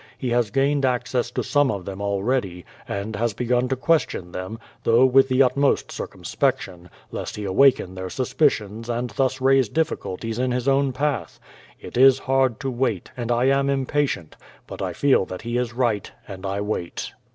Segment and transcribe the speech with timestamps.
[0.17, 4.57] He has gained access to some of them already, and has begun to question them,
[4.83, 10.49] though with the utmost cireumsiiection, lest he awaken their suspicions and thus raise difficulties in
[10.51, 11.39] his own path.
[11.79, 14.35] It is hard to wait, and I am impatient,
[14.65, 17.13] but I feel that he is right, and I wait.